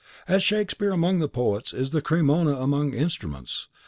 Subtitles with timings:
[0.27, 3.69] As Shakespeare among poets is the Cremona among instruments.